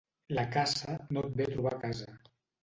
La 0.37 0.45
caça 0.55 0.95
no 1.17 1.23
et 1.29 1.37
ve 1.43 1.47
a 1.51 1.53
trobar 1.53 1.75
a 1.77 1.79
casa. 1.85 2.11